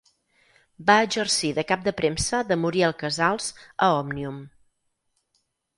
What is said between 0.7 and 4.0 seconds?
Va exercir de cap de premsa de Muriel Casals a